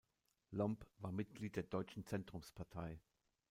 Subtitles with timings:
[0.49, 2.99] Lomb war Mitglied der Deutschen Zentrumspartei.